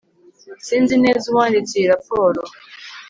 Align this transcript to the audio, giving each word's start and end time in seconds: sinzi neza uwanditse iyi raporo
sinzi 0.65 0.93
neza 1.03 1.23
uwanditse 1.27 1.73
iyi 1.75 1.87
raporo 1.93 2.41